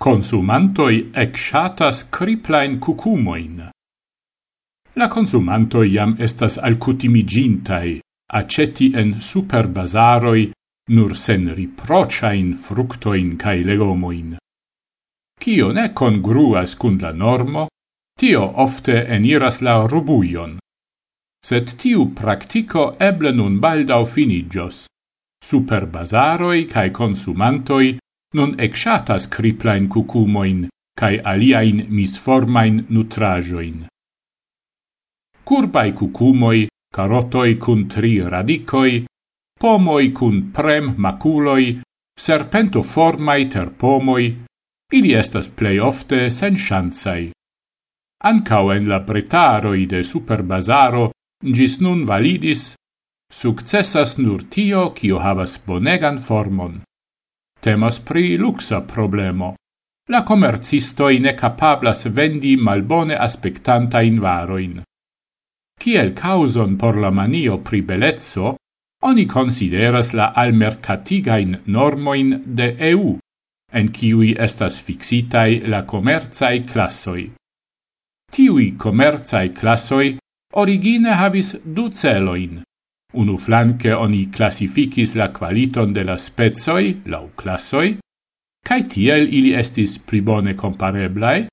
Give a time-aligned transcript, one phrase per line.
[0.00, 3.70] Consumantoi ec shatas criplain cucumoin.
[4.94, 7.98] La consumantoi jam estas alcutimigintai
[8.40, 10.52] aceti en superbazaroi
[10.94, 14.36] nur sen riprociain fructoin cae legomoin.
[15.40, 17.66] Cio ne congruas cun la normo,
[18.18, 20.58] tio ofte eniras la rubuion.
[21.42, 24.86] Sed tiu practico eble nun baldau finigios.
[25.42, 27.98] Superbazaroi cae consumantoi
[28.34, 30.68] non exatas criplain cucumoin
[30.98, 33.86] cae aliain misformain nutrajoin.
[35.44, 39.06] Curbai cucumoi, carotoi cun tri radicoi,
[39.60, 41.80] pomoi cun prem maculoi,
[42.18, 44.26] serpento formai terpomoi,
[44.92, 47.30] ili estas plei ofte sen chansai.
[48.24, 51.10] Ancao en la pretaroi de superbazaro
[51.56, 52.74] gis nun validis,
[53.30, 56.82] successas nur tio cio havas bonegan formon.
[57.60, 59.54] Temas pri luxa problemo.
[60.08, 64.82] La commercistoi ne capablas vendi malbone aspectantain varoin.
[65.78, 68.56] Ciel causon por la manio pri bellezzo,
[69.02, 73.18] oni consideras la almercatigain normoin de EU,
[73.72, 77.28] en ciui estas fixitai la commerzae classoi.
[78.32, 80.16] Tiui commerzae classoi
[80.54, 82.62] origine havis du celoin.
[83.14, 87.96] Unu flanque oni classificis la qualiton de la spezoi, lau classoi,
[88.60, 91.46] cae tiel ili estis pribone compareblae,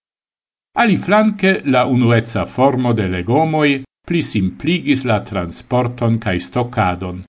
[0.77, 7.23] ali flanque la unuezza formo de legomoi pli simpligis la transporton cae stoccadon.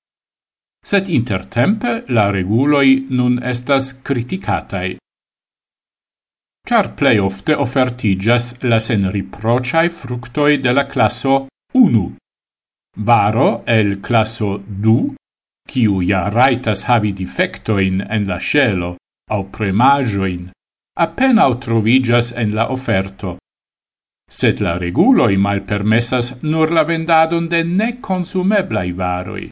[0.86, 4.96] Sed intertempe la reguloi nun estas criticatae.
[6.66, 12.06] Char plei ofte offertigas la sen riprociae fructoi de la classo 1,
[12.98, 15.14] Varo el classo du,
[15.68, 18.96] quiu ja raitas havi defectoin en la scelo
[19.28, 20.46] au premagioin,
[20.96, 23.36] appenao trovigas en la offerto.
[24.30, 29.50] Sed la reguloi malpermessas nur la vendadon de ne consumeblai varoi.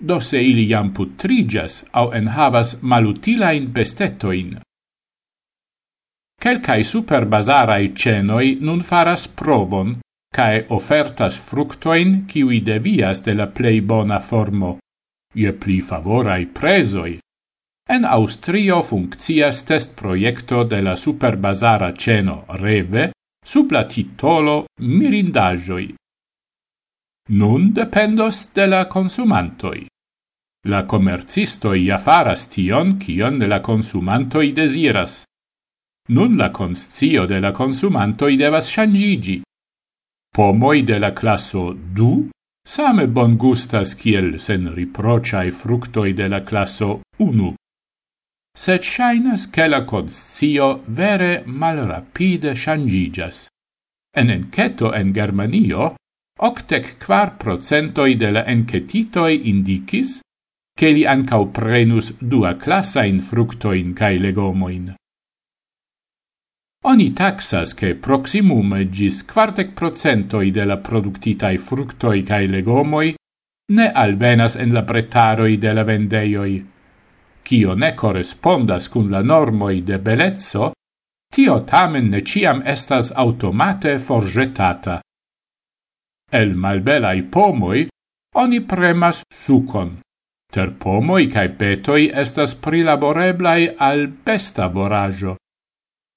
[0.00, 4.58] Do se ili jam putrigas au en havas malutilain bestetoin.
[6.42, 9.96] Quelcae superbazarai cenoi nun faras provon
[10.34, 14.78] cae ofertas fructoin qui devias de la plei bona formo,
[15.34, 17.18] ie pli favorai presoi.
[17.88, 23.12] En Austrio funccias test proiecto de la superbazara ceno Reve
[23.44, 25.94] sub la titolo Mirindagioi.
[27.30, 29.86] Nun dependos de la consumantoi.
[30.68, 35.24] La commercistoi ja faras tion, de la consumantoi desiras.
[36.08, 39.42] Nun la conscio de la consumantoi devas changigi.
[40.38, 42.30] Pomoi de la classo du
[42.62, 47.48] same bon gustas kiel sen riprociae fructoi de la classo unu.
[48.54, 53.48] Sed shainas che la conscio vere mal rapide shangigas.
[54.14, 55.96] En enceto en Germanio,
[56.50, 60.20] octec quar procentoi de la encetitoi indicis
[60.78, 64.94] che li ancau prenus dua classain fructoin cae legomoin.
[66.84, 73.14] Oni taxas che proximum gis quartec procentoi de la productitai fructoi cae legomoi
[73.74, 76.54] ne alvenas en la pretaroi de la vendeioi.
[77.42, 80.72] Cio ne correspondas cun la normoi de belezzo,
[81.34, 85.00] tio tamen ne ciam estas automate forgetata.
[86.30, 87.88] El malbelai pomoi
[88.36, 89.98] oni premas sucon.
[90.52, 95.34] Ter pomoi cae petoi estas prilaboreblai al besta voraggio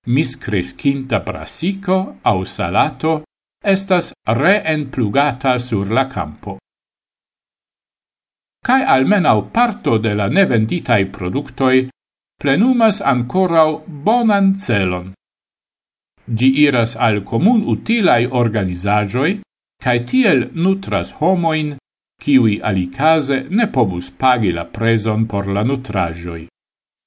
[0.08, 3.22] miscrescinta brasico au salato
[3.64, 6.58] estas reenplugata sur la campo.
[8.66, 11.90] Cai almenau parto de la nevenditai productoi
[12.42, 15.14] plenumas ancorau bonan celon.
[16.38, 19.42] Gi iras al comun utilai organizajoi,
[19.84, 21.76] cae tiel nutras homoin,
[22.22, 26.48] kiwi alicase ne povus pagi la preson por la nutrajoi.